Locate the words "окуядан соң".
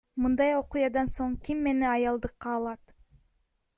0.59-1.35